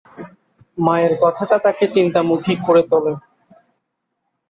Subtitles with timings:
[0.77, 3.13] মায়ের কথাটা তাকে চিন্তামুখী করে তোলে।